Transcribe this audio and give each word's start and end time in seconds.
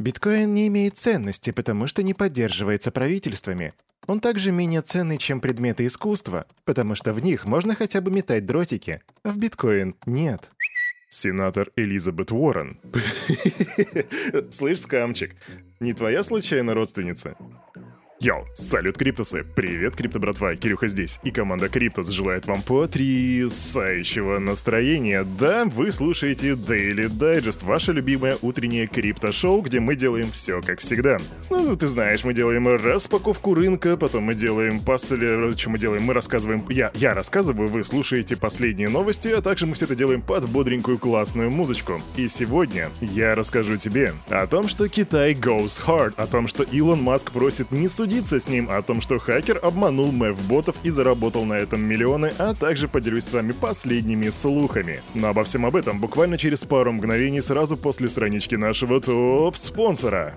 Биткоин 0.00 0.54
не 0.54 0.66
имеет 0.68 0.96
ценности, 0.96 1.50
потому 1.50 1.86
что 1.86 2.02
не 2.02 2.14
поддерживается 2.14 2.90
правительствами. 2.90 3.74
Он 4.06 4.18
также 4.18 4.50
менее 4.50 4.80
ценный, 4.80 5.18
чем 5.18 5.42
предметы 5.42 5.84
искусства, 5.84 6.46
потому 6.64 6.94
что 6.94 7.12
в 7.12 7.22
них 7.22 7.44
можно 7.44 7.74
хотя 7.74 8.00
бы 8.00 8.10
метать 8.10 8.46
дротики, 8.46 9.02
а 9.22 9.28
в 9.28 9.36
биткоин 9.36 9.94
нет. 10.06 10.48
Сенатор 11.10 11.70
Элизабет 11.76 12.32
Уоррен. 12.32 12.80
Слышь, 14.50 14.80
скамчик, 14.80 15.36
не 15.80 15.92
твоя 15.92 16.22
случайно 16.22 16.72
родственница? 16.72 17.36
Йоу, 18.22 18.44
салют, 18.52 18.98
Криптусы! 18.98 19.46
Привет, 19.56 19.96
Крипто 19.96 20.18
братва, 20.18 20.54
Кирюха 20.54 20.88
здесь, 20.88 21.18
и 21.24 21.30
команда 21.30 21.70
Криптус 21.70 22.08
желает 22.10 22.46
вам 22.46 22.60
потрясающего 22.60 24.38
настроения. 24.38 25.24
Да, 25.38 25.64
вы 25.64 25.90
слушаете 25.90 26.50
Daily 26.50 27.08
Digest, 27.08 27.64
ваше 27.64 27.94
любимое 27.94 28.36
утреннее 28.42 28.88
крипто-шоу, 28.88 29.62
где 29.62 29.80
мы 29.80 29.96
делаем 29.96 30.30
все 30.32 30.60
как 30.60 30.80
всегда. 30.80 31.16
Ну, 31.48 31.74
ты 31.76 31.88
знаешь, 31.88 32.22
мы 32.22 32.34
делаем 32.34 32.68
распаковку 32.68 33.54
рынка, 33.54 33.96
потом 33.96 34.24
мы 34.24 34.34
делаем 34.34 34.80
после... 34.80 35.56
Что 35.56 35.70
мы 35.70 35.78
делаем? 35.78 36.02
Мы 36.02 36.12
рассказываем... 36.12 36.66
Я, 36.68 36.92
я 36.96 37.14
рассказываю, 37.14 37.68
вы 37.68 37.84
слушаете 37.84 38.36
последние 38.36 38.90
новости, 38.90 39.28
а 39.28 39.40
также 39.40 39.64
мы 39.64 39.74
все 39.76 39.86
это 39.86 39.94
делаем 39.94 40.20
под 40.20 40.46
бодренькую 40.46 40.98
классную 40.98 41.50
музычку. 41.50 42.02
И 42.18 42.28
сегодня 42.28 42.90
я 43.00 43.34
расскажу 43.34 43.78
тебе 43.78 44.12
о 44.28 44.46
том, 44.46 44.68
что 44.68 44.88
Китай 44.88 45.32
goes 45.32 45.80
hard, 45.82 46.12
о 46.18 46.26
том, 46.26 46.48
что 46.48 46.64
Илон 46.64 47.00
Маск 47.00 47.32
просит 47.32 47.70
не 47.70 47.88
судить 47.88 48.09
судиться 48.10 48.40
с 48.40 48.48
ним 48.48 48.68
о 48.68 48.82
том, 48.82 49.00
что 49.00 49.18
хакер 49.18 49.60
обманул 49.62 50.10
мэв-ботов 50.10 50.74
и 50.82 50.90
заработал 50.90 51.44
на 51.44 51.54
этом 51.54 51.80
миллионы, 51.84 52.32
а 52.38 52.54
также 52.54 52.88
поделюсь 52.88 53.22
с 53.22 53.32
вами 53.32 53.52
последними 53.52 54.30
слухами. 54.30 55.00
Но 55.14 55.28
обо 55.28 55.44
всем 55.44 55.64
об 55.64 55.76
этом 55.76 56.00
буквально 56.00 56.36
через 56.36 56.64
пару 56.64 56.90
мгновений 56.90 57.40
сразу 57.40 57.76
после 57.76 58.08
странички 58.08 58.56
нашего 58.56 59.00
топ-спонсора. 59.00 60.36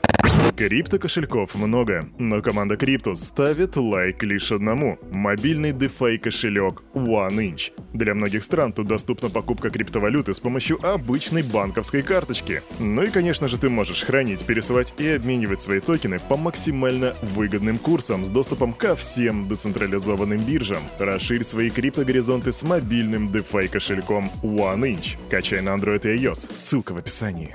Крипто 0.55 0.99
кошельков 0.99 1.55
много, 1.55 2.07
но 2.19 2.41
команда 2.43 2.77
Криптус 2.77 3.23
ставит 3.23 3.75
лайк 3.75 4.21
лишь 4.21 4.51
одному. 4.51 4.99
Мобильный 5.11 5.71
DeFi 5.71 6.19
кошелек 6.19 6.83
OneInch. 6.93 7.71
Для 7.93 8.13
многих 8.13 8.43
стран 8.43 8.71
тут 8.71 8.87
доступна 8.87 9.29
покупка 9.29 9.71
криптовалюты 9.71 10.33
с 10.33 10.39
помощью 10.39 10.79
обычной 10.85 11.41
банковской 11.41 12.03
карточки. 12.03 12.61
Ну 12.79 13.01
и 13.01 13.09
конечно 13.09 13.47
же 13.47 13.57
ты 13.57 13.69
можешь 13.69 14.03
хранить, 14.03 14.45
пересылать 14.45 14.93
и 14.99 15.07
обменивать 15.09 15.59
свои 15.59 15.79
токены 15.79 16.19
по 16.29 16.37
максимально 16.37 17.13
выгодным 17.23 17.62
выгодным 17.63 17.79
курсом 17.79 18.25
с 18.25 18.29
доступом 18.29 18.73
ко 18.73 18.95
всем 18.95 19.47
децентрализованным 19.47 20.43
биржам. 20.43 20.83
Расширь 20.99 21.43
свои 21.43 21.69
криптогоризонты 21.69 22.51
с 22.51 22.63
мобильным 22.63 23.29
DeFi 23.29 23.69
кошельком 23.69 24.29
OneInch. 24.41 25.17
Качай 25.29 25.61
на 25.61 25.69
Android 25.69 26.03
и 26.03 26.17
iOS. 26.17 26.49
Ссылка 26.57 26.93
в 26.93 26.97
описании. 26.97 27.51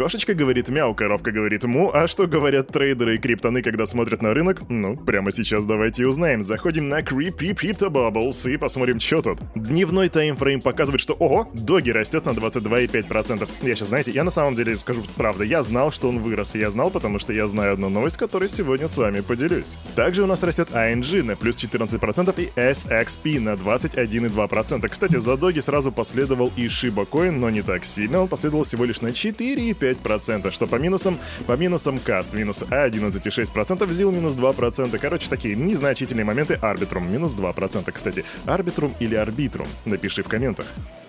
Кошечка 0.00 0.32
говорит 0.32 0.70
мяу, 0.70 0.94
коровка 0.94 1.30
говорит 1.30 1.64
му, 1.64 1.90
а 1.92 2.08
что 2.08 2.26
говорят 2.26 2.68
трейдеры 2.68 3.16
и 3.16 3.18
криптоны, 3.18 3.60
когда 3.60 3.84
смотрят 3.84 4.22
на 4.22 4.32
рынок? 4.32 4.62
Ну, 4.70 4.96
прямо 4.96 5.30
сейчас 5.30 5.66
давайте 5.66 6.06
узнаем. 6.06 6.42
Заходим 6.42 6.88
на 6.88 7.00
Creepy 7.00 7.54
Crypto 7.54 7.90
Bubbles 7.90 8.50
и 8.50 8.56
посмотрим, 8.56 8.98
что 8.98 9.20
тут. 9.20 9.40
Дневной 9.54 10.08
таймфрейм 10.08 10.62
показывает, 10.62 11.02
что 11.02 11.12
ого, 11.12 11.50
доги 11.52 11.90
растет 11.90 12.24
на 12.24 12.30
22,5%. 12.30 13.46
Я 13.60 13.74
сейчас, 13.74 13.88
знаете, 13.88 14.10
я 14.10 14.24
на 14.24 14.30
самом 14.30 14.54
деле 14.54 14.78
скажу 14.78 15.02
правду, 15.16 15.42
я 15.42 15.62
знал, 15.62 15.92
что 15.92 16.08
он 16.08 16.20
вырос, 16.20 16.54
и 16.54 16.60
я 16.60 16.70
знал, 16.70 16.90
потому 16.90 17.18
что 17.18 17.34
я 17.34 17.46
знаю 17.46 17.74
одну 17.74 17.90
новость, 17.90 18.16
которую 18.16 18.48
сегодня 18.48 18.88
с 18.88 18.96
вами 18.96 19.20
поделюсь. 19.20 19.76
Также 19.96 20.22
у 20.22 20.26
нас 20.26 20.42
растет 20.42 20.70
ANG 20.72 21.22
на 21.24 21.36
плюс 21.36 21.62
14% 21.62 22.34
и 22.40 22.48
SXP 22.58 23.38
на 23.38 23.50
21,2%. 23.50 24.88
Кстати, 24.88 25.16
за 25.16 25.36
доги 25.36 25.60
сразу 25.60 25.92
последовал 25.92 26.50
и 26.56 26.68
Shiba 26.68 27.06
Coin, 27.06 27.32
но 27.32 27.50
не 27.50 27.60
так 27.60 27.84
сильно, 27.84 28.22
он 28.22 28.28
последовал 28.28 28.64
всего 28.64 28.86
лишь 28.86 29.02
на 29.02 29.08
4,5%. 29.08 29.89
5%, 29.92 30.50
что 30.50 30.66
по 30.66 30.76
минусам, 30.76 31.18
по 31.46 31.56
минусам 31.56 31.98
КАС 31.98 32.32
минус 32.32 32.62
11,6%, 32.62 33.86
ВЗИЛ 33.86 34.10
минус 34.10 34.34
2%. 34.34 34.98
Короче, 34.98 35.28
такие 35.28 35.56
незначительные 35.56 36.24
моменты 36.24 36.54
Арбитрум 36.54 37.10
минус 37.10 37.34
2%. 37.34 37.90
Кстати, 37.92 38.24
Арбитрум 38.46 38.94
или 39.00 39.14
Арбитрум? 39.14 39.66
Напиши 39.84 40.22
в 40.22 40.28
комментах. 40.28 40.66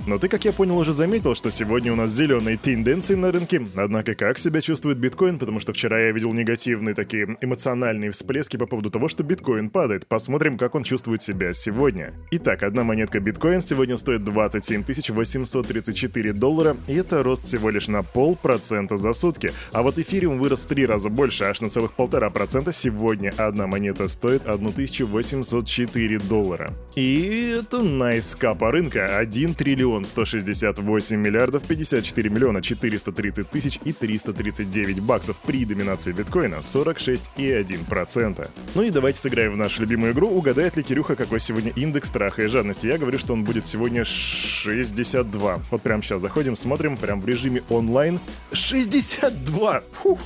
Но 0.07 0.17
ты, 0.17 0.27
как 0.27 0.45
я 0.45 0.51
понял, 0.51 0.77
уже 0.77 0.93
заметил, 0.93 1.35
что 1.35 1.51
сегодня 1.51 1.93
у 1.93 1.95
нас 1.95 2.11
зеленые 2.11 2.57
тенденции 2.57 3.13
на 3.13 3.31
рынке. 3.31 3.61
Однако 3.75 4.15
как 4.15 4.39
себя 4.39 4.59
чувствует 4.61 4.97
биткоин? 4.97 5.37
Потому 5.37 5.59
что 5.59 5.73
вчера 5.73 5.99
я 5.99 6.11
видел 6.11 6.33
негативные 6.33 6.95
такие 6.95 7.37
эмоциональные 7.39 8.09
всплески 8.11 8.57
по 8.57 8.65
поводу 8.65 8.89
того, 8.89 9.07
что 9.07 9.23
биткоин 9.23 9.69
падает. 9.69 10.07
Посмотрим, 10.07 10.57
как 10.57 10.73
он 10.73 10.83
чувствует 10.83 11.21
себя 11.21 11.53
сегодня. 11.53 12.13
Итак, 12.31 12.63
одна 12.63 12.83
монетка 12.83 13.19
биткоин 13.19 13.61
сегодня 13.61 13.97
стоит 13.97 14.23
27 14.23 14.83
834 15.09 16.33
доллара, 16.33 16.75
и 16.87 16.95
это 16.95 17.21
рост 17.21 17.45
всего 17.45 17.69
лишь 17.69 17.87
на 17.87 18.01
полпроцента 18.01 18.97
за 18.97 19.13
сутки. 19.13 19.51
А 19.71 19.83
вот 19.83 19.99
эфириум 19.99 20.39
вырос 20.39 20.63
в 20.63 20.67
три 20.67 20.85
раза 20.85 21.09
больше, 21.09 21.43
аж 21.43 21.61
на 21.61 21.69
целых 21.69 21.93
полтора 21.93 22.29
процента. 22.31 22.73
Сегодня 22.73 23.33
одна 23.37 23.67
монета 23.67 24.07
стоит 24.09 24.47
1804 24.47 26.19
доллара. 26.19 26.73
И 26.95 27.55
это 27.59 27.83
найскапа 27.83 28.71
рынка. 28.71 29.17
1 29.17 29.53
триллион 29.53 29.90
триллион 29.91 30.05
168 30.05 31.17
миллиардов 31.17 31.63
54 31.63 32.29
миллиона 32.29 32.61
430 32.61 33.49
тысяч 33.49 33.79
и 33.83 33.91
339 33.91 35.01
баксов 35.01 35.37
при 35.39 35.65
доминации 35.65 36.13
биткоина 36.13 36.55
46,1%. 36.55 38.47
Ну 38.75 38.83
и 38.83 38.89
давайте 38.89 39.19
сыграем 39.19 39.53
в 39.53 39.57
нашу 39.57 39.81
любимую 39.81 40.13
игру. 40.13 40.29
Угадает 40.29 40.77
ли 40.77 40.83
Кирюха, 40.83 41.15
какой 41.15 41.41
сегодня 41.41 41.73
индекс 41.75 42.09
страха 42.09 42.43
и 42.43 42.47
жадности? 42.47 42.87
Я 42.87 42.97
говорю, 42.97 43.19
что 43.19 43.33
он 43.33 43.43
будет 43.43 43.65
сегодня 43.65 44.05
62. 44.05 45.59
Вот 45.69 45.81
прямо 45.81 46.01
сейчас 46.01 46.21
заходим, 46.21 46.55
смотрим, 46.55 46.95
прям 46.95 47.19
в 47.19 47.25
режиме 47.25 47.61
онлайн. 47.69 48.19
62! 48.53 49.81
Фух! 50.01 50.19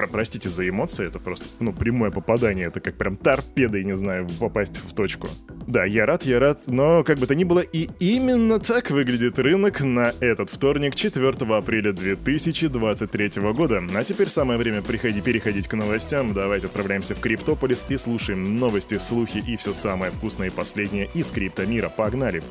про 0.00 0.06
простите 0.06 0.48
за 0.48 0.66
эмоции, 0.66 1.06
это 1.06 1.18
просто, 1.18 1.46
ну, 1.58 1.74
прямое 1.74 2.10
попадание, 2.10 2.68
это 2.68 2.80
как 2.80 2.94
прям 2.94 3.16
торпедой, 3.16 3.84
не 3.84 3.96
знаю, 3.98 4.26
попасть 4.38 4.78
в 4.78 4.94
точку. 4.94 5.28
Да, 5.70 5.84
я 5.84 6.04
рад, 6.04 6.24
я 6.24 6.40
рад, 6.40 6.62
но 6.66 7.04
как 7.04 7.18
бы 7.18 7.28
то 7.28 7.36
ни 7.36 7.44
было, 7.44 7.60
и 7.60 7.88
именно 8.00 8.58
так 8.58 8.90
выглядит 8.90 9.38
рынок 9.38 9.80
на 9.82 10.12
этот 10.18 10.50
вторник, 10.50 10.96
4 10.96 11.28
апреля 11.28 11.92
2023 11.92 13.30
года. 13.52 13.80
А 13.94 14.02
теперь 14.02 14.28
самое 14.28 14.58
время 14.58 14.82
приходи, 14.82 15.20
переходить 15.20 15.68
к 15.68 15.74
новостям. 15.74 16.32
Давайте 16.32 16.66
отправляемся 16.66 17.14
в 17.14 17.20
Криптополис 17.20 17.86
и 17.88 17.96
слушаем 17.98 18.58
новости, 18.58 18.98
слухи 18.98 19.44
и 19.46 19.56
все 19.56 19.72
самое 19.72 20.10
вкусное 20.10 20.48
и 20.48 20.50
последнее 20.50 21.08
из 21.14 21.30
криптомира. 21.30 21.88
Погнали! 21.88 22.42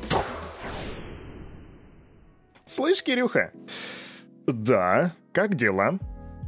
Слышь, 2.64 3.02
Кирюха? 3.02 3.52
Да, 4.46 5.12
как 5.32 5.56
дела? 5.56 5.98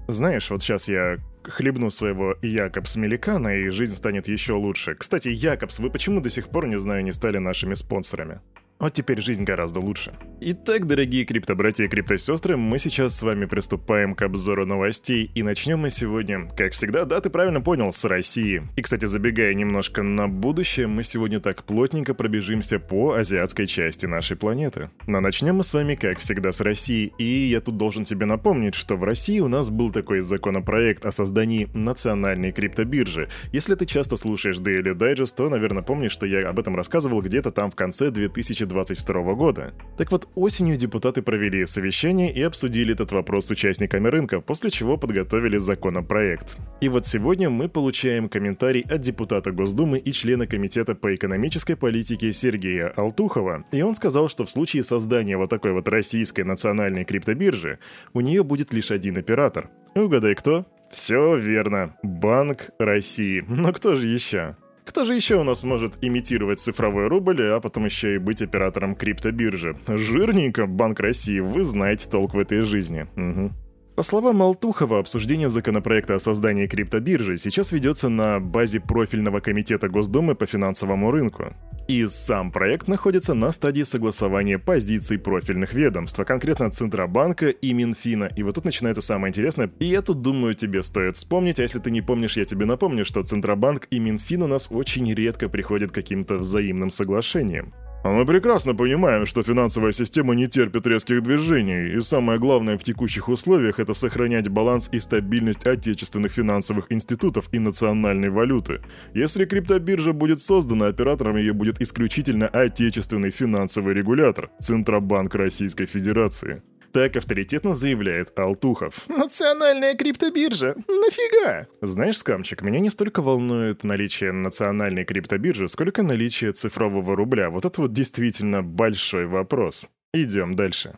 Знаешь, 0.09 0.49
вот 0.49 0.63
сейчас 0.63 0.89
я 0.89 1.19
хлебну 1.45 1.91
своего 1.91 2.37
Якобс 2.43 2.97
Меликана, 2.97 3.57
и 3.57 3.69
жизнь 3.69 3.97
станет 3.97 4.29
еще 4.29 4.55
лучше. 4.55 4.95
Кстати, 4.95 5.29
Якобс, 5.29 5.79
вы 5.79 5.91
почему 5.91 6.21
до 6.21 6.31
сих 6.31 6.49
пор, 6.49 6.67
не 6.67 6.79
знаю, 6.79 7.05
не 7.05 7.13
стали 7.13 7.39
нашими 7.39 7.75
спонсорами? 7.75 8.41
Вот 8.83 8.95
теперь 8.95 9.21
жизнь 9.21 9.45
гораздо 9.45 9.79
лучше. 9.79 10.13
Итак, 10.41 10.89
дорогие 10.89 11.25
криптобратья 11.25 11.85
и 11.85 11.89
криптосестры, 11.89 12.57
мы 12.57 12.81
сейчас 12.81 13.17
с 13.17 13.23
вами 13.23 13.45
приступаем 13.45 14.17
к 14.17 14.23
обзору 14.23 14.67
новостей, 14.67 15.31
и 15.37 15.45
начнем 15.45 15.79
мы 15.79 15.91
сегодня, 15.91 16.49
как 16.57 16.73
всегда, 16.73 17.05
да, 17.05 17.21
ты 17.21 17.31
правильно 17.31 17.61
понял, 17.61 17.93
с 17.93 18.05
России. 18.05 18.69
И, 18.75 18.83
кстати, 18.83 19.05
забегая 19.05 19.55
немножко 19.55 20.03
на 20.03 20.27
будущее, 20.27 20.89
мы 20.89 21.05
сегодня 21.05 21.39
так 21.39 21.63
плотненько 21.63 22.13
пробежимся 22.13 22.81
по 22.81 23.13
азиатской 23.13 23.69
части 23.69 24.07
нашей 24.07 24.37
планеты. 24.37 24.91
Но 25.07 25.21
начнем 25.21 25.55
мы 25.55 25.63
с 25.63 25.73
вами, 25.73 25.95
как 25.95 26.19
всегда, 26.19 26.51
с 26.51 26.61
России, 26.61 27.13
и 27.19 27.25
я 27.25 27.61
тут 27.61 27.77
должен 27.77 28.03
тебе 28.03 28.27
напомнить, 28.27 28.75
что 28.75 28.97
в 28.97 29.05
России 29.05 29.39
у 29.39 29.47
нас 29.47 29.71
был 29.71 29.93
такой 29.93 30.23
законопроект 30.23 31.07
о 31.07 31.13
создании 31.13 31.69
национальной 31.73 32.51
криптобиржи. 32.51 33.29
Если 33.53 33.77
ты 33.77 33.87
часто 33.87 34.17
слушаешь 34.17 34.59
Daily 34.59 34.93
Digest, 34.93 35.37
то, 35.37 35.49
наверное, 35.49 35.85
помнишь, 35.85 36.11
что 36.11 36.27
я 36.27 36.49
об 36.49 36.59
этом 36.59 36.75
рассказывал 36.75 37.23
где-то 37.23 37.53
там 37.53 37.71
в 37.71 37.77
конце 37.77 38.11
2020 38.11 38.72
2022 38.73 39.35
года. 39.35 39.73
Так 39.97 40.11
вот, 40.11 40.29
осенью 40.35 40.77
депутаты 40.77 41.23
провели 41.23 41.67
совещание 41.67 42.33
и 42.33 42.43
обсудили 42.43 42.93
этот 42.95 43.13
вопрос 43.13 43.47
с 43.47 43.51
участниками 43.51 44.09
рынка, 44.09 44.41
после 44.41 44.71
чего 44.71 44.97
подготовили 44.97 45.59
законопроект. 45.59 46.57
И 46.81 46.89
вот 46.89 47.07
сегодня 47.07 47.51
мы 47.51 47.69
получаем 47.69 48.29
комментарий 48.29 48.83
от 48.83 49.01
депутата 49.01 49.53
Госдумы 49.53 49.99
и 49.99 50.13
члена 50.13 50.47
Комитета 50.47 50.95
по 50.95 51.15
экономической 51.15 51.77
политике 51.77 52.33
Сергея 52.33 52.89
Алтухова. 52.97 53.65
И 53.73 53.83
он 53.83 53.95
сказал, 53.95 54.29
что 54.29 54.45
в 54.45 54.51
случае 54.51 54.85
создания 54.85 55.37
вот 55.37 55.51
такой 55.51 55.73
вот 55.73 55.89
российской 55.89 56.43
национальной 56.43 57.05
криптобиржи, 57.05 57.79
у 58.15 58.21
нее 58.21 58.43
будет 58.43 58.73
лишь 58.73 58.91
один 58.91 59.17
оператор. 59.19 59.71
Угадай 59.95 60.35
кто? 60.35 60.67
Все 60.91 61.37
верно. 61.37 61.95
Банк 62.03 62.71
России. 62.79 63.43
Но 63.49 63.73
кто 63.73 63.97
же 63.97 64.07
еще? 64.07 64.57
Кто 64.93 65.07
же 65.07 65.15
еще 65.15 65.37
у 65.37 65.43
нас 65.43 65.65
может 65.65 65.97
имитировать 66.03 66.61
цифровой 66.61 67.09
рубль, 67.09 67.43
а 67.45 67.61
потом 67.61 67.87
еще 67.87 68.17
и 68.17 68.19
быть 68.19 68.43
оператором 68.43 68.95
криптобиржи? 68.95 69.75
Жирненько, 69.89 70.67
Банк 70.67 71.01
России, 71.01 71.41
вы 71.41 71.65
знаете 71.65 72.11
толк 72.11 72.35
в 72.35 72.39
этой 72.39 72.61
жизни. 72.61 73.07
Угу. 73.17 73.53
По 73.95 74.03
словам 74.03 74.41
Алтухова, 74.41 75.01
обсуждение 75.01 75.51
законопроекта 75.51 76.15
о 76.15 76.19
создании 76.19 76.67
криптобиржи 76.67 77.37
сейчас 77.37 77.73
ведется 77.73 78.09
на 78.09 78.41
базе 78.41 78.81
профильного 78.81 79.41
комитета 79.41 79.91
Госдумы 79.91 80.35
по 80.35 80.47
финансовому 80.47 81.11
рынку. 81.11 81.53
И 81.89 82.07
сам 82.07 82.51
проект 82.53 82.89
находится 82.89 83.35
на 83.35 83.53
стадии 83.53 83.83
согласования 83.83 84.59
позиций 84.59 85.19
профильных 85.19 85.75
ведомств, 85.75 86.19
а 86.19 86.25
конкретно 86.25 86.71
Центробанка 86.71 87.49
и 87.49 87.75
Минфина. 87.75 88.31
И 88.35 88.43
вот 88.43 88.55
тут 88.55 88.65
начинается 88.65 89.03
самое 89.03 89.31
интересное. 89.31 89.71
И 89.79 89.85
я 89.85 90.01
тут 90.01 90.23
думаю, 90.23 90.55
тебе 90.55 90.83
стоит 90.83 91.17
вспомнить, 91.17 91.59
а 91.61 91.63
если 91.63 91.79
ты 91.79 91.91
не 91.91 92.01
помнишь, 92.01 92.39
я 92.39 92.47
тебе 92.47 92.65
напомню, 92.65 93.05
что 93.05 93.23
Центробанк 93.23 93.89
и 93.91 93.99
Минфин 93.99 94.43
у 94.43 94.47
нас 94.47 94.69
очень 94.71 95.13
редко 95.13 95.51
приходят 95.51 95.91
к 95.91 95.95
каким-то 95.95 96.39
взаимным 96.39 96.89
соглашениям. 96.89 97.75
А 98.03 98.11
мы 98.11 98.27
прекрасно 98.27 98.75
понимаем, 98.75 99.27
что 99.27 99.45
финансовая 99.45 99.93
система 99.93 100.35
не 100.35 100.49
терпит 100.49 100.87
резких 100.89 101.23
движений, 101.23 101.95
и 101.97 102.01
самое 102.01 102.41
главное 102.41 102.77
в 102.77 102.83
текущих 102.83 103.29
условиях 103.29 103.79
это 103.79 103.95
сохранять 103.95 104.49
баланс 104.49 104.89
и 104.91 104.99
стабильность 104.99 105.67
отечественных 105.67 106.33
финансовых 106.33 106.91
институтов 106.91 107.49
и 107.53 107.61
национальной 107.61 108.31
валюты. 108.31 108.81
Если 109.15 109.45
криптобиржа 109.45 110.13
будет 110.13 110.41
создана, 110.41 110.87
оператором 110.87 111.37
ее 111.37 111.53
будет 111.53 111.81
исключительно 111.81 112.49
отечественный 112.49 113.31
финансовый 113.31 113.95
регулятор– 113.95 114.51
Центробанк 114.61 115.37
Российской 115.37 115.87
Федерации. 115.87 116.63
Так 116.93 117.17
авторитетно 117.17 117.75
заявляет 117.75 118.39
Алтухов. 118.39 119.09
Национальная 119.09 119.95
криптобиржа? 119.95 120.75
Нафига? 120.89 121.67
Знаешь, 121.81 122.19
скамчик, 122.19 122.63
меня 122.63 122.81
не 122.81 122.91
столько 122.91 123.23
волнует 123.23 123.83
наличие 123.83 124.33
национальной 124.33 125.05
криптобиржи, 125.05 125.69
сколько 125.69 126.03
наличие 126.03 126.53
цифрового 126.53 127.17
рубля. 127.17 127.49
Вот 127.49 127.65
это 127.65 127.81
вот 127.81 127.93
действительно 127.93 128.63
большой 128.63 129.27
вопрос. 129.27 129.87
Идем 130.13 130.55
дальше 130.55 130.95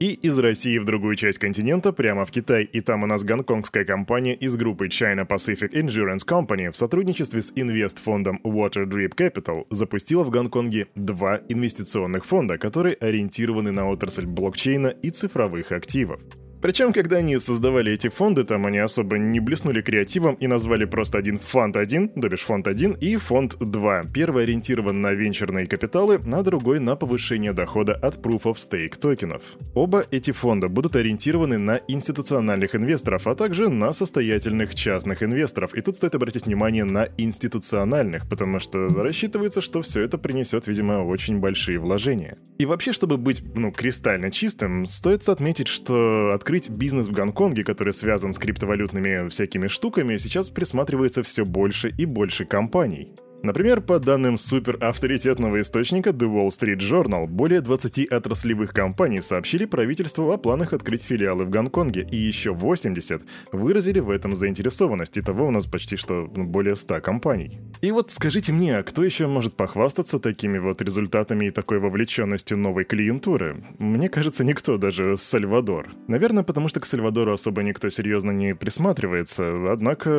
и 0.00 0.14
из 0.14 0.38
России 0.38 0.78
в 0.78 0.84
другую 0.84 1.14
часть 1.14 1.38
континента, 1.38 1.92
прямо 1.92 2.24
в 2.24 2.30
Китай, 2.30 2.64
и 2.64 2.80
там 2.80 3.02
у 3.02 3.06
нас 3.06 3.22
гонконгская 3.22 3.84
компания 3.84 4.34
из 4.34 4.56
группы 4.56 4.88
China 4.88 5.28
Pacific 5.28 5.72
Insurance 5.72 6.26
Company 6.26 6.72
в 6.72 6.76
сотрудничестве 6.76 7.42
с 7.42 7.52
инвестфондом 7.54 8.40
Water 8.42 8.86
Drip 8.86 9.14
Capital 9.14 9.66
запустила 9.70 10.24
в 10.24 10.30
Гонконге 10.30 10.88
два 10.94 11.40
инвестиционных 11.48 12.24
фонда, 12.24 12.56
которые 12.56 12.94
ориентированы 12.94 13.70
на 13.70 13.88
отрасль 13.88 14.26
блокчейна 14.26 14.88
и 14.88 15.10
цифровых 15.10 15.70
активов. 15.70 16.20
Причем, 16.62 16.92
когда 16.92 17.16
они 17.16 17.38
создавали 17.38 17.92
эти 17.92 18.08
фонды, 18.08 18.44
там 18.44 18.66
они 18.66 18.78
особо 18.78 19.16
не 19.16 19.40
блеснули 19.40 19.80
креативом 19.80 20.34
и 20.34 20.46
назвали 20.46 20.84
просто 20.84 21.16
один 21.16 21.38
фонд 21.38 21.76
1, 21.76 22.08
то 22.10 22.28
бишь 22.28 22.42
фонд 22.42 22.68
1 22.68 22.92
и 23.00 23.16
фонд 23.16 23.56
2. 23.58 24.02
Первый 24.12 24.42
ориентирован 24.44 25.00
на 25.00 25.12
венчурные 25.12 25.66
капиталы, 25.66 26.20
а 26.30 26.42
другой 26.42 26.78
на 26.78 26.96
повышение 26.96 27.54
дохода 27.54 27.94
от 27.94 28.16
Proof 28.16 28.42
of 28.42 28.56
Stake 28.56 28.98
токенов. 28.98 29.42
Оба 29.74 30.04
эти 30.10 30.32
фонда 30.32 30.68
будут 30.68 30.96
ориентированы 30.96 31.56
на 31.56 31.80
институциональных 31.88 32.74
инвесторов, 32.74 33.26
а 33.26 33.34
также 33.34 33.70
на 33.70 33.92
состоятельных 33.94 34.74
частных 34.74 35.22
инвесторов. 35.22 35.74
И 35.74 35.80
тут 35.80 35.96
стоит 35.96 36.14
обратить 36.14 36.44
внимание 36.44 36.84
на 36.84 37.08
институциональных, 37.16 38.28
потому 38.28 38.58
что 38.58 38.88
рассчитывается, 38.88 39.62
что 39.62 39.80
все 39.80 40.02
это 40.02 40.18
принесет, 40.18 40.66
видимо, 40.66 41.04
очень 41.04 41.38
большие 41.38 41.78
вложения. 41.78 42.36
И 42.58 42.66
вообще, 42.66 42.92
чтобы 42.92 43.16
быть, 43.16 43.42
ну, 43.54 43.72
кристально 43.72 44.30
чистым, 44.30 44.84
стоит 44.86 45.26
отметить, 45.28 45.68
что 45.68 46.32
от 46.34 46.44
открыть 46.50 46.68
бизнес 46.68 47.06
в 47.06 47.12
Гонконге, 47.12 47.62
который 47.62 47.92
связан 47.92 48.32
с 48.32 48.38
криптовалютными 48.38 49.28
всякими 49.28 49.68
штуками, 49.68 50.16
сейчас 50.16 50.50
присматривается 50.50 51.22
все 51.22 51.44
больше 51.44 51.94
и 51.96 52.06
больше 52.06 52.44
компаний. 52.44 53.12
Например, 53.42 53.80
по 53.80 53.98
данным 53.98 54.36
суперавторитетного 54.36 55.62
источника 55.62 56.10
The 56.10 56.28
Wall 56.28 56.48
Street 56.48 56.78
Journal, 56.78 57.26
более 57.26 57.62
20 57.62 58.08
отраслевых 58.08 58.74
компаний 58.74 59.22
сообщили 59.22 59.64
правительству 59.64 60.30
о 60.30 60.36
планах 60.36 60.74
открыть 60.74 61.02
филиалы 61.02 61.46
в 61.46 61.50
Гонконге, 61.50 62.06
и 62.10 62.16
еще 62.16 62.52
80 62.52 63.22
выразили 63.52 64.00
в 64.00 64.10
этом 64.10 64.36
заинтересованность. 64.36 65.16
Итого 65.16 65.46
у 65.46 65.50
нас 65.50 65.64
почти 65.66 65.96
что 65.96 66.30
ну, 66.36 66.44
более 66.44 66.76
100 66.76 67.00
компаний. 67.00 67.58
И 67.80 67.90
вот 67.92 68.12
скажите 68.12 68.52
мне, 68.52 68.76
а 68.76 68.82
кто 68.82 69.02
еще 69.02 69.26
может 69.26 69.54
похвастаться 69.54 70.18
такими 70.18 70.58
вот 70.58 70.82
результатами 70.82 71.46
и 71.46 71.50
такой 71.50 71.78
вовлеченностью 71.78 72.58
новой 72.58 72.84
клиентуры? 72.84 73.64
Мне 73.78 74.10
кажется, 74.10 74.44
никто, 74.44 74.76
даже 74.76 75.16
Сальвадор. 75.16 75.88
Наверное, 76.08 76.42
потому 76.42 76.68
что 76.68 76.80
к 76.80 76.86
Сальвадору 76.86 77.32
особо 77.32 77.62
никто 77.62 77.88
серьезно 77.88 78.32
не 78.32 78.54
присматривается, 78.54 79.72
однако 79.72 80.10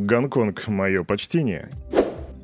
Гонконг— 0.00 0.66
мое 0.68 1.04
почтение 1.04 1.68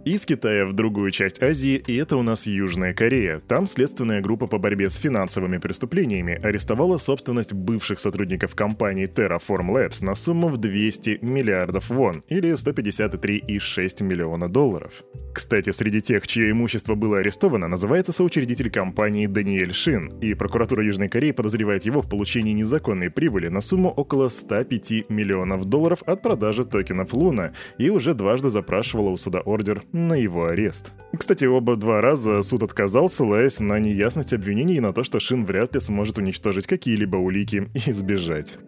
из 0.06 0.24
Китая 0.24 0.66
в 0.66 0.72
другую 0.72 1.10
часть 1.10 1.42
Азии, 1.42 1.82
и 1.84 1.96
это 1.96 2.16
у 2.16 2.22
нас 2.22 2.46
Южная 2.46 2.94
Корея. 2.94 3.40
Там 3.48 3.66
следственная 3.66 4.20
группа 4.20 4.46
по 4.46 4.56
борьбе 4.56 4.88
с 4.88 4.98
финансовыми 4.98 5.58
преступлениями 5.58 6.40
арестовала 6.40 6.96
собственность 6.96 7.52
бывших 7.52 7.98
сотрудников 7.98 8.54
компании 8.54 9.08
Terraform 9.08 9.68
Labs 9.74 10.04
на 10.04 10.14
сумму 10.14 10.46
в 10.46 10.58
200 10.58 11.18
миллиардов 11.22 11.90
вон, 11.90 12.22
или 12.28 12.52
153,6 12.52 14.04
миллиона 14.04 14.48
долларов. 14.48 15.02
Кстати, 15.34 15.70
среди 15.72 16.00
тех, 16.00 16.24
чье 16.28 16.52
имущество 16.52 16.94
было 16.94 17.18
арестовано, 17.18 17.66
называется 17.66 18.12
соучредитель 18.12 18.70
компании 18.70 19.26
Даниэль 19.26 19.74
Шин, 19.74 20.20
и 20.20 20.34
прокуратура 20.34 20.84
Южной 20.84 21.08
Кореи 21.08 21.32
подозревает 21.32 21.84
его 21.84 22.00
в 22.00 22.08
получении 22.08 22.52
незаконной 22.52 23.10
прибыли 23.10 23.48
на 23.48 23.60
сумму 23.60 23.90
около 23.90 24.28
105 24.28 25.10
миллионов 25.10 25.64
долларов 25.64 26.04
от 26.06 26.22
продажи 26.22 26.64
токенов 26.64 27.12
Луна, 27.12 27.54
и 27.76 27.90
уже 27.90 28.14
дважды 28.14 28.50
запрашивала 28.50 29.10
у 29.10 29.16
суда 29.16 29.40
ордер 29.40 29.82
на 29.96 30.14
его 30.14 30.46
арест. 30.46 30.92
Кстати, 31.16 31.44
оба 31.44 31.76
два 31.76 32.00
раза 32.00 32.42
суд 32.42 32.62
отказал, 32.62 33.08
ссылаясь 33.08 33.58
на 33.58 33.78
неясность 33.78 34.34
обвинений 34.34 34.76
и 34.76 34.80
на 34.80 34.92
то, 34.92 35.02
что 35.02 35.18
Шин 35.18 35.46
вряд 35.46 35.74
ли 35.74 35.80
сможет 35.80 36.18
уничтожить 36.18 36.66
какие-либо 36.66 37.16
улики 37.16 37.68
и 37.86 37.92
сбежать. 37.92 38.58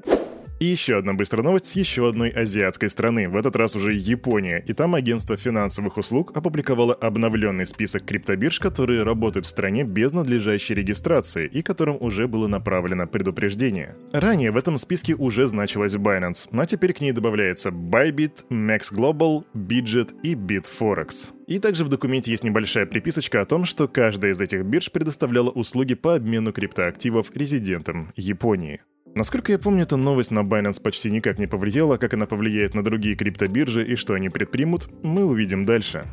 И 0.61 0.65
еще 0.65 0.99
одна 0.99 1.15
быстрая 1.15 1.45
новость 1.45 1.67
с 1.67 1.77
еще 1.77 2.09
одной 2.09 2.31
азиатской 2.31 2.91
страны, 2.91 3.29
в 3.29 3.37
этот 3.37 3.55
раз 3.55 3.77
уже 3.77 3.95
Япония. 3.95 4.65
И 4.67 4.73
там 4.73 4.97
агентство 4.97 5.37
финансовых 5.37 5.99
услуг 5.99 6.37
опубликовало 6.37 6.95
обновленный 6.95 7.65
список 7.65 8.05
криптобирж, 8.05 8.59
которые 8.59 9.05
работают 9.05 9.47
в 9.47 9.51
стране 9.51 9.85
без 9.85 10.11
надлежащей 10.13 10.75
регистрации 10.75 11.47
и 11.47 11.63
которым 11.63 11.97
уже 12.01 12.27
было 12.27 12.49
направлено 12.49 13.07
предупреждение. 13.07 13.95
Ранее 14.13 14.51
в 14.51 14.57
этом 14.57 14.79
списке 14.79 15.15
уже 15.15 15.47
значилась 15.47 15.95
Binance, 15.95 16.49
но 16.51 16.65
теперь 16.65 16.93
к 16.93 17.01
ней 17.01 17.13
добавляется 17.13 17.69
Bybit, 17.69 18.49
Max 18.51 18.93
Global, 18.93 19.45
Bidget 19.55 20.11
и 20.25 20.35
Bitforex. 20.35 21.35
И 21.47 21.61
также 21.61 21.85
в 21.85 21.89
документе 21.89 22.33
есть 22.33 22.45
небольшая 22.45 22.85
приписочка 22.85 23.41
о 23.41 23.47
том, 23.47 23.65
что 23.65 23.89
каждая 23.89 24.33
из 24.33 24.41
этих 24.41 24.65
бирж 24.65 24.91
предоставляла 24.91 25.51
услуги 25.51 25.95
по 25.95 26.17
обмену 26.17 26.53
криптоактивов 26.53 27.31
резидентам 27.35 28.13
Японии. 28.17 28.81
Насколько 29.19 29.51
я 29.51 29.59
помню, 29.59 29.83
эта 29.83 29.97
новость 29.97 30.31
на 30.31 30.45
Binance 30.45 30.81
почти 30.81 31.11
никак 31.11 31.41
не 31.41 31.49
повлияла, 31.49 31.97
как 31.97 32.15
она 32.15 32.25
повлияет 32.25 32.75
на 32.75 32.85
другие 32.85 33.17
криптобиржи 33.17 33.85
и 33.85 33.97
что 33.97 34.15
они 34.15 34.29
предпримут, 34.29 34.89
мы 35.03 35.25
увидим 35.25 35.65
дальше. 35.65 36.05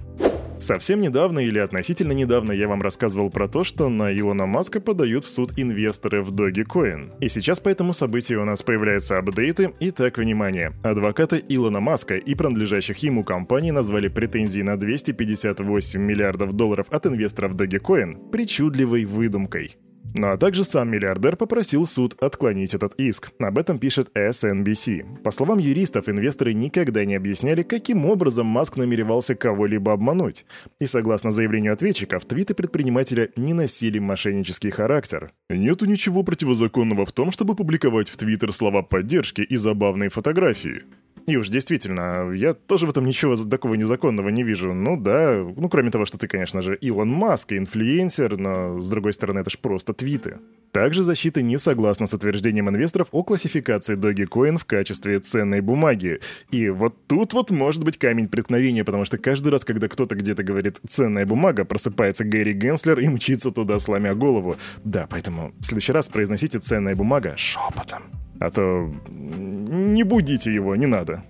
Совсем 0.58 1.02
недавно 1.02 1.38
или 1.38 1.60
относительно 1.60 2.14
недавно 2.14 2.52
я 2.52 2.68
вам 2.68 2.82
рассказывал 2.82 3.30
про 3.30 3.48
то, 3.48 3.64
что 3.64 3.90
на 3.90 4.12
Илона 4.12 4.48
Маска 4.48 4.82
подают 4.82 5.24
в 5.26 5.28
суд 5.28 5.54
инвесторы 5.56 6.24
в 6.24 6.32
Dogecoin. 6.32 7.20
И 7.20 7.30
сейчас 7.30 7.60
по 7.60 7.70
этому 7.70 7.94
событию 7.94 8.42
у 8.42 8.46
нас 8.46 8.64
появляются 8.64 9.20
апдейты. 9.20 9.72
Итак, 9.82 10.18
внимание. 10.18 10.74
Адвокаты 10.82 11.44
Илона 11.48 11.82
Маска 11.82 12.16
и 12.16 12.34
принадлежащих 12.34 12.98
ему 13.04 13.24
компаний 13.24 13.72
назвали 13.72 14.08
претензии 14.08 14.62
на 14.62 14.78
258 14.78 16.02
миллиардов 16.02 16.54
долларов 16.54 16.88
от 16.90 17.06
инвесторов 17.06 17.54
Dogecoin 17.54 18.32
причудливой 18.32 19.06
выдумкой. 19.06 19.78
Ну 20.18 20.32
а 20.32 20.38
также 20.38 20.64
сам 20.64 20.90
миллиардер 20.92 21.36
попросил 21.36 21.86
суд 21.86 22.16
отклонить 22.24 22.74
этот 22.74 22.94
иск. 22.94 23.32
Об 23.38 23.58
этом 23.58 23.80
пишет 23.80 24.12
SNBC. 24.16 25.22
По 25.24 25.32
словам 25.32 25.60
юристов, 25.60 26.08
инвесторы 26.08 26.54
никогда 26.54 27.04
не 27.04 27.16
объясняли, 27.16 27.64
каким 27.64 28.06
образом 28.06 28.46
Маск 28.46 28.78
намеревался 28.78 29.36
кого-либо 29.36 29.92
обмануть. 29.92 30.46
И 30.80 30.86
согласно 30.86 31.32
заявлению 31.32 31.74
ответчиков, 31.74 32.24
твиты 32.24 32.54
предпринимателя 32.54 33.30
не 33.36 33.54
носили 33.54 34.00
мошеннический 34.00 34.70
характер. 34.70 35.34
Нету 35.50 35.86
ничего 35.86 36.24
противозаконного 36.24 37.06
в 37.06 37.12
том, 37.12 37.34
чтобы 37.34 37.54
публиковать 37.54 38.08
в 38.08 38.16
Твиттер 38.16 38.54
слова 38.54 38.84
поддержки 38.84 39.42
и 39.42 39.58
забавные 39.58 40.10
фотографии. 40.10 40.84
И 41.28 41.38
уж 41.38 41.50
действительно, 41.50 42.32
я 42.34 42.54
тоже 42.54 42.86
в 42.86 42.92
этом 42.92 43.06
ничего 43.06 43.36
такого 43.36 43.74
незаконного 43.74 44.30
не 44.30 44.44
вижу. 44.44 44.74
Ну 44.74 44.96
да, 44.96 45.44
ну 45.56 45.70
кроме 45.70 45.90
того, 45.90 46.06
что 46.06 46.18
ты, 46.18 46.28
конечно 46.28 46.62
же, 46.62 46.76
Илон 46.76 47.10
Маск, 47.10 47.54
инфлюенсер, 47.54 48.38
но 48.38 48.80
с 48.80 48.90
другой 48.90 49.14
стороны, 49.14 49.40
это 49.40 49.50
ж 49.50 49.58
просто 49.58 49.94
твиты. 49.94 50.38
Также 50.72 51.04
защита 51.04 51.42
не 51.42 51.58
согласна 51.58 52.06
с 52.06 52.14
утверждением 52.14 52.70
инвесторов 52.70 53.08
о 53.12 53.24
классификации 53.24 53.96
Dogecoin 53.96 54.58
в 54.58 54.66
качестве 54.66 55.20
ценной 55.20 55.62
бумаги. 55.62 56.20
И 56.52 56.70
вот 56.70 57.08
тут 57.08 57.34
вот 57.34 57.50
может 57.50 57.84
быть 57.84 57.98
камень 57.98 58.28
преткновения, 58.28 58.84
потому 58.84 59.06
что 59.06 59.18
каждый 59.18 59.50
раз, 59.50 59.64
когда 59.64 59.88
кто-то 59.88 60.16
где-то 60.16 60.44
говорит 60.44 60.80
«ценная 60.88 61.26
бумага», 61.26 61.66
просыпается 61.66 62.24
Гэри 62.24 62.54
Генслер 62.54 63.00
и 63.00 63.08
мчится 63.08 63.52
туда, 63.52 63.80
сломя 63.80 64.14
голову. 64.14 64.58
Да, 64.84 65.08
поэтому 65.10 65.54
в 65.60 65.64
следующий 65.64 65.94
раз 65.94 66.10
произносите 66.10 66.60
«ценная 66.60 66.96
бумага» 66.96 67.36
шепотом. 67.38 68.04
А 68.40 68.50
то 68.50 68.92
не 69.10 70.04
будите 70.04 70.54
его, 70.54 70.76
не 70.76 70.86
надо. 70.86 71.24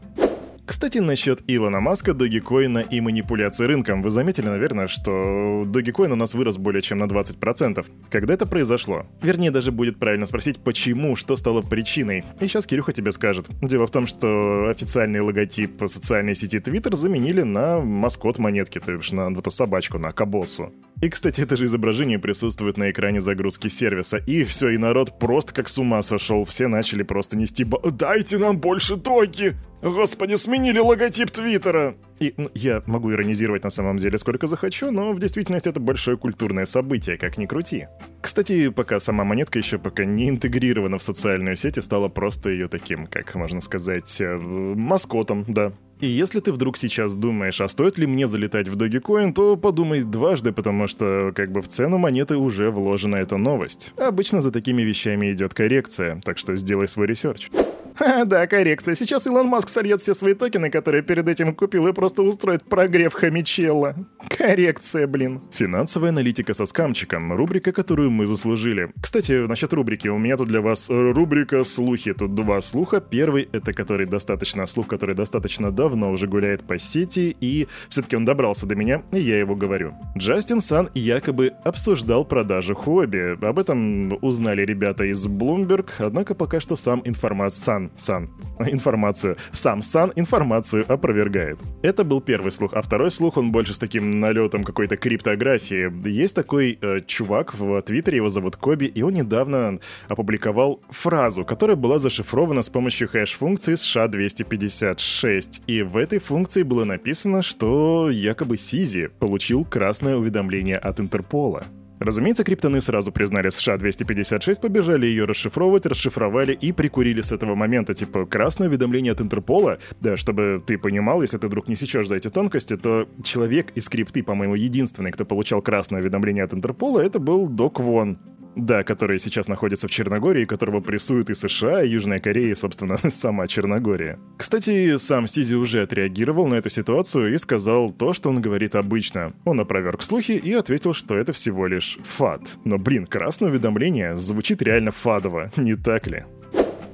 Кстати, 0.66 0.98
насчет 0.98 1.44
Илона 1.46 1.80
Маска, 1.80 2.12
Dogecoin 2.12 2.88
и 2.90 3.00
манипуляции 3.00 3.66
рынком. 3.66 4.02
Вы 4.02 4.10
заметили, 4.10 4.48
наверное, 4.48 4.88
что 4.88 5.64
Dogecoin 5.64 6.14
у 6.14 6.16
нас 6.16 6.34
вырос 6.34 6.58
более 6.58 6.82
чем 6.82 6.98
на 6.98 7.04
20%. 7.04 7.86
Когда 8.10 8.34
это 8.34 8.48
произошло? 8.48 9.06
Вернее, 9.22 9.52
даже 9.52 9.72
будет 9.72 10.00
правильно 10.00 10.26
спросить, 10.26 10.58
почему, 10.58 11.16
что 11.16 11.38
стало 11.38 11.62
причиной. 11.62 12.24
И 12.40 12.48
сейчас 12.48 12.66
Кирюха 12.66 12.94
тебе 12.94 13.12
скажет. 13.12 13.48
Дело 13.62 13.86
в 13.86 13.92
том, 13.92 14.08
что 14.08 14.70
официальный 14.70 15.20
логотип 15.20 15.84
социальной 15.86 16.34
сети 16.34 16.58
Twitter 16.58 16.96
заменили 16.96 17.44
на 17.44 17.80
маскот 17.80 18.40
монетки, 18.40 18.80
то 18.80 18.92
есть 18.92 19.12
на 19.14 19.32
эту 19.32 19.52
собачку, 19.52 20.00
на 20.00 20.14
Кабосу. 20.14 20.74
И, 21.02 21.10
кстати, 21.10 21.42
это 21.42 21.58
же 21.58 21.66
изображение 21.66 22.20
присутствует 22.20 22.78
на 22.78 22.90
экране 22.90 23.20
загрузки 23.20 23.68
сервиса. 23.68 24.18
И 24.18 24.44
все, 24.44 24.70
и 24.70 24.78
народ 24.78 25.20
просто 25.20 25.54
как 25.54 25.68
с 25.68 25.78
ума 25.78 26.02
сошел. 26.02 26.46
Все 26.46 26.68
начали 26.68 27.04
просто 27.04 27.38
нести 27.38 27.64
ба... 27.64 27.80
«Дайте 27.92 28.38
нам 28.38 28.58
больше 28.58 28.98
токи!» 28.98 29.56
Господи, 29.86 30.36
сменили 30.36 30.80
логотип 30.80 31.30
Твиттера! 31.30 31.96
И 32.20 32.34
ну, 32.38 32.50
я 32.56 32.82
могу 32.88 33.12
иронизировать 33.12 33.64
на 33.64 33.70
самом 33.70 33.98
деле 33.98 34.18
сколько 34.18 34.48
захочу, 34.48 34.90
но 34.90 35.12
в 35.12 35.20
действительности 35.20 35.70
это 35.70 35.80
большое 35.80 36.18
культурное 36.18 36.66
событие, 36.66 37.18
как 37.18 37.38
ни 37.38 37.46
крути. 37.46 37.88
Кстати, 38.20 38.70
пока 38.70 39.00
сама 39.00 39.24
монетка 39.26 39.60
еще 39.60 39.78
пока 39.78 40.04
не 40.04 40.30
интегрирована 40.30 40.98
в 40.98 41.04
социальную 41.04 41.56
сеть 41.56 41.78
и 41.78 41.82
стала 41.82 42.08
просто 42.08 42.50
ее 42.50 42.68
таким, 42.68 43.06
как 43.06 43.36
можно 43.36 43.62
сказать, 43.62 44.20
э, 44.22 44.38
маскотом, 44.38 45.46
да. 45.48 45.72
И 46.02 46.08
если 46.08 46.42
ты 46.42 46.52
вдруг 46.52 46.78
сейчас 46.78 47.16
думаешь, 47.16 47.62
а 47.62 47.70
стоит 47.70 47.98
ли 47.98 48.06
мне 48.06 48.28
залетать 48.28 48.68
в 48.68 48.76
Dogecoin, 48.76 49.34
то 49.34 49.56
подумай 49.56 50.04
дважды, 50.04 50.52
потому 50.52 50.88
что 50.88 51.32
как 51.34 51.52
бы 51.52 51.62
в 51.62 51.68
цену 51.70 51.98
монеты 51.98 52.36
уже 52.36 52.70
вложена 52.70 53.16
эта 53.16 53.38
новость. 53.38 53.94
Обычно 53.98 54.42
за 54.42 54.52
такими 54.52 54.82
вещами 54.82 55.32
идет 55.32 55.54
коррекция, 55.54 56.22
так 56.24 56.38
что 56.38 56.56
сделай 56.58 56.88
свой 56.88 57.08
research. 57.08 57.50
Ха, 57.96 58.26
да, 58.26 58.48
коррекция. 58.48 58.96
Сейчас 58.96 59.26
Илон 59.26 59.48
Маск 59.48 59.70
сольет 59.70 60.02
все 60.02 60.14
свои 60.14 60.34
токены, 60.34 60.70
которые 60.70 61.02
перед 61.02 61.28
этим 61.30 61.56
купил, 61.56 61.88
и 61.88 61.94
просто 61.94 62.24
устроит 62.24 62.64
прогрев 62.64 63.14
хомичелла. 63.14 63.96
Коррекция, 64.30 65.08
блин. 65.08 65.42
Финансовая 65.52 66.10
аналитика 66.10 66.54
со 66.54 66.66
скамчиком. 66.66 67.34
Рубрика, 67.34 67.72
которую 67.72 68.12
мы 68.12 68.26
заслужили. 68.26 68.92
Кстати, 69.02 69.48
насчет 69.48 69.72
рубрики. 69.74 70.08
У 70.08 70.18
меня 70.18 70.38
тут 70.38 70.50
для 70.50 70.62
вас 70.62 70.88
рубрика 70.90 71.64
«Слухи». 71.64 72.14
Тут 72.14 72.36
два 72.36 72.62
слуха. 72.62 73.00
Первый— 73.00 73.50
это 73.52 73.74
который 73.74 74.06
достаточно 74.06 74.66
слух, 74.66 74.88
который 74.88 75.16
достаточно 75.16 75.72
давно 75.72 76.12
уже 76.12 76.28
гуляет 76.28 76.64
по 76.64 76.78
сети, 76.78 77.36
и 77.40 77.68
все-таки 77.90 78.16
он 78.16 78.26
добрался 78.26 78.66
до 78.66 78.76
меня, 78.76 79.04
и 79.12 79.20
я 79.20 79.40
его 79.40 79.56
говорю. 79.56 79.94
Джастин 80.18 80.60
Сан 80.60 80.90
якобы 80.94 81.54
обсуждал 81.64 82.26
продажу 82.26 82.76
Huobi. 82.76 83.38
Об 83.46 83.60
этом 83.60 84.18
узнали 84.22 84.64
ребята 84.66 85.06
из 85.06 85.26
Bloomberg, 85.28 85.90
однако 86.00 86.36
пока 86.36 86.60
что 86.60 86.76
сам 86.76 87.02
информация 87.06 87.64
Сан 87.66 87.85
Сан, 87.98 88.30
информацию. 88.60 89.38
Сам 89.52 89.82
Сан 89.82 90.12
информацию 90.16 90.86
опровергает. 90.92 91.60
Это 91.82 92.04
был 92.04 92.22
первый 92.22 92.52
слух, 92.52 92.74
а 92.74 92.82
второй 92.82 93.12
слух, 93.12 93.38
он 93.38 93.52
больше 93.52 93.74
с 93.74 93.80
таким 93.80 94.20
налетом 94.20 94.64
какой-то 94.64 94.98
криптографии. 94.98 95.92
Есть 96.08 96.36
такой 96.36 96.78
э, 96.82 97.02
чувак 97.06 97.54
в 97.54 97.82
Твиттере, 97.82 98.18
его 98.18 98.30
зовут 98.30 98.56
Коби, 98.56 98.86
и 98.86 99.02
он 99.02 99.14
недавно 99.14 99.80
опубликовал 100.08 100.82
фразу, 100.90 101.46
которая 101.46 101.76
была 101.76 102.00
зашифрована 102.00 102.62
с 102.62 102.70
помощью 102.70 103.08
хэш-функции 103.10 103.76
США-256. 103.76 105.62
И 105.68 105.82
в 105.82 105.98
этой 105.98 106.20
функции 106.20 106.64
было 106.64 106.86
написано, 106.86 107.42
что 107.42 108.10
якобы 108.10 108.58
Сизи 108.58 109.08
получил 109.20 109.66
красное 109.66 110.16
уведомление 110.16 110.78
от 110.78 111.00
Интерпола. 111.00 111.66
Разумеется, 112.00 112.44
криптоны 112.44 112.82
сразу 112.82 113.12
признали 113.12 113.50
США-256, 113.50 114.60
побежали 114.60 115.06
ее 115.06 115.26
расшифровывать, 115.26 115.86
расшифровали 115.86 116.54
и 116.54 116.72
прикурили 116.72 117.22
с 117.22 117.32
этого 117.32 117.56
момента, 117.56 117.94
типа, 117.94 118.26
красное 118.26 118.68
уведомление 118.68 119.14
от 119.14 119.22
Интерпола. 119.22 119.80
Да, 120.02 120.18
чтобы 120.18 120.62
ты 120.66 120.78
понимал, 120.78 121.22
если 121.22 121.38
ты 121.38 121.48
вдруг 121.48 121.68
не 121.68 121.76
сечешь 121.76 122.08
за 122.08 122.18
эти 122.18 122.30
тонкости, 122.30 122.76
то 122.76 123.08
человек 123.24 123.72
из 123.76 123.88
крипты, 123.88 124.24
по-моему, 124.24 124.56
единственный, 124.56 125.12
кто 125.12 125.26
получал 125.26 125.62
красное 125.62 126.02
уведомление 126.02 126.44
от 126.44 126.54
Интерпола, 126.54 127.00
это 127.00 127.20
был 127.20 127.48
Док 127.48 127.80
Вон. 127.80 128.20
Да, 128.56 128.84
который 128.84 129.20
сейчас 129.20 129.48
находится 129.48 129.88
в 129.88 129.92
Черногории, 129.92 130.46
которого 130.46 130.80
прессуют 130.80 131.30
и 131.30 131.34
США, 131.34 131.84
и 131.84 131.90
Южная 131.90 132.20
Корея, 132.20 132.52
и, 132.52 132.56
собственно, 132.56 132.98
сама 133.10 133.48
Черногория. 133.48 134.20
Кстати, 134.38 134.98
сам 134.98 135.28
Сизи 135.28 135.56
уже 135.56 135.82
отреагировал 135.82 136.48
на 136.48 136.56
эту 136.56 136.70
ситуацию 136.70 137.34
и 137.34 137.38
сказал 137.38 137.92
то, 137.92 138.14
что 138.14 138.30
он 138.30 138.42
говорит 138.42 138.76
обычно. 138.76 139.34
Он 139.44 139.60
опроверг 139.60 140.02
слухи 140.02 140.32
и 140.32 140.54
ответил, 140.54 140.94
что 140.94 141.18
это 141.18 141.34
всего 141.34 141.68
лишь 141.68 141.98
фад. 142.04 142.42
Но, 142.64 142.78
блин, 142.78 143.06
красное 143.06 143.50
уведомление 143.50 144.18
звучит 144.18 144.62
реально 144.62 144.92
фадово, 144.92 145.52
не 145.58 145.76
так 145.76 146.08
ли? 146.08 146.24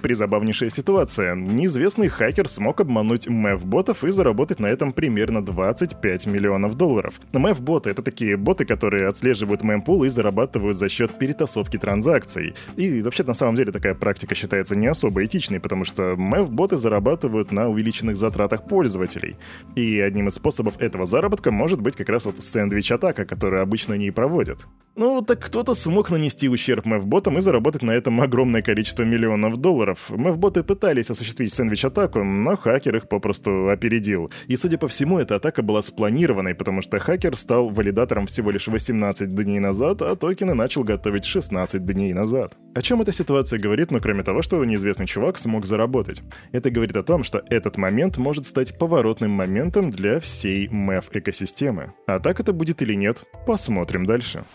Призабавнейшая 0.01 0.69
ситуация. 0.69 1.35
Неизвестный 1.35 2.07
хакер 2.07 2.47
смог 2.47 2.81
обмануть 2.81 3.27
мэв-ботов 3.27 4.03
и 4.03 4.11
заработать 4.11 4.59
на 4.59 4.65
этом 4.65 4.93
примерно 4.93 5.45
25 5.45 6.25
миллионов 6.25 6.75
долларов. 6.75 7.21
Мэв-боты— 7.33 7.89
это 7.91 8.01
такие 8.01 8.35
боты, 8.35 8.65
которые 8.65 9.07
отслеживают 9.07 9.63
мемпул 9.63 10.03
и 10.03 10.09
зарабатывают 10.09 10.75
за 10.75 10.89
счет 10.89 11.19
перетасовки 11.19 11.77
транзакций. 11.77 12.55
И 12.77 13.01
вообще 13.01 13.23
на 13.23 13.33
самом 13.33 13.55
деле 13.55 13.71
такая 13.71 13.93
практика 13.93 14.33
считается 14.33 14.75
не 14.75 14.87
особо 14.87 15.23
этичной, 15.23 15.59
потому 15.59 15.85
что 15.85 16.15
мэв-боты 16.15 16.77
зарабатывают 16.77 17.51
на 17.51 17.69
увеличенных 17.69 18.17
затратах 18.17 18.67
пользователей. 18.67 19.37
И 19.75 19.99
одним 19.99 20.29
из 20.29 20.33
способов 20.35 20.81
этого 20.81 21.05
заработка 21.05 21.51
может 21.51 21.79
быть 21.79 21.95
как 21.95 22.09
раз 22.09 22.25
вот 22.25 22.41
сэндвич-атака, 22.41 23.25
которую 23.25 23.61
обычно 23.61 23.93
не 23.93 24.09
проводят. 24.11 24.65
Ну, 24.95 25.21
так 25.21 25.39
кто-то 25.39 25.73
смог 25.73 26.09
нанести 26.09 26.49
ущерб 26.49 26.85
мэв-ботам 26.85 27.37
и 27.37 27.41
заработать 27.41 27.81
на 27.81 27.91
этом 27.91 28.19
огромное 28.19 28.61
количество 28.61 29.03
миллионов 29.03 29.57
долларов, 29.57 29.90
долларов. 29.91 30.09
Мэвботы 30.09 30.63
пытались 30.63 31.09
осуществить 31.09 31.53
сэндвич-атаку, 31.53 32.23
но 32.23 32.55
хакер 32.55 32.95
их 32.95 33.07
попросту 33.07 33.69
опередил. 33.69 34.31
И, 34.47 34.57
судя 34.57 34.77
по 34.77 34.87
всему, 34.87 35.19
эта 35.19 35.35
атака 35.35 35.61
была 35.61 35.81
спланированной, 35.81 36.55
потому 36.55 36.81
что 36.81 36.99
хакер 36.99 37.35
стал 37.37 37.69
валидатором 37.69 38.27
всего 38.27 38.51
лишь 38.51 38.67
18 38.67 39.29
дней 39.29 39.59
назад, 39.59 40.01
а 40.01 40.15
токены 40.15 40.53
начал 40.53 40.83
готовить 40.83 41.25
16 41.25 41.85
дней 41.85 42.13
назад. 42.13 42.57
О 42.75 42.81
чем 42.81 43.01
эта 43.01 43.11
ситуация 43.11 43.59
говорит, 43.59 43.91
ну 43.91 43.99
кроме 43.99 44.23
того, 44.23 44.41
что 44.41 44.63
неизвестный 44.63 45.07
чувак 45.07 45.37
смог 45.37 45.65
заработать? 45.65 46.23
Это 46.51 46.71
говорит 46.71 46.95
о 46.95 47.03
том, 47.03 47.23
что 47.23 47.43
этот 47.49 47.77
момент 47.77 48.17
может 48.17 48.45
стать 48.45 48.77
поворотным 48.77 49.31
моментом 49.31 49.91
для 49.91 50.19
всей 50.19 50.67
мэв-экосистемы. 50.69 51.93
А 52.07 52.19
так 52.19 52.39
это 52.39 52.53
будет 52.53 52.81
или 52.81 52.93
нет, 52.93 53.23
посмотрим 53.45 54.05
дальше. 54.05 54.45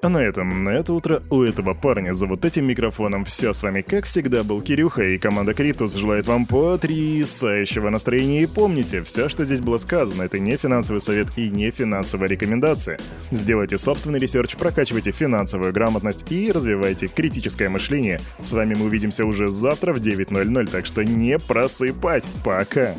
А 0.00 0.08
на 0.08 0.18
этом, 0.18 0.62
на 0.62 0.68
это 0.68 0.92
утро 0.92 1.24
у 1.28 1.42
этого 1.42 1.74
парня 1.74 2.14
за 2.14 2.28
вот 2.28 2.44
этим 2.44 2.66
микрофоном 2.66 3.24
все 3.24 3.52
с 3.52 3.64
вами, 3.64 3.82
как 3.82 4.04
всегда, 4.04 4.44
был 4.44 4.62
Кирюха, 4.62 5.02
и 5.02 5.18
команда 5.18 5.54
Криптус 5.54 5.94
желает 5.94 6.28
вам 6.28 6.46
потрясающего 6.46 7.90
настроения. 7.90 8.42
И 8.42 8.46
помните, 8.46 9.02
все, 9.02 9.28
что 9.28 9.44
здесь 9.44 9.60
было 9.60 9.78
сказано, 9.78 10.22
это 10.22 10.38
не 10.38 10.56
финансовый 10.56 11.00
совет 11.00 11.36
и 11.36 11.50
не 11.50 11.72
финансовая 11.72 12.28
рекомендация. 12.28 12.98
Сделайте 13.32 13.76
собственный 13.76 14.20
research, 14.20 14.54
прокачивайте 14.54 15.10
финансовую 15.10 15.72
грамотность 15.72 16.30
и 16.30 16.52
развивайте 16.52 17.08
критическое 17.08 17.68
мышление. 17.68 18.20
С 18.40 18.52
вами 18.52 18.74
мы 18.74 18.84
увидимся 18.84 19.24
уже 19.24 19.48
завтра 19.48 19.92
в 19.92 19.98
9.00, 19.98 20.70
так 20.70 20.86
что 20.86 21.04
не 21.04 21.40
просыпать. 21.40 22.24
Пока! 22.44 22.94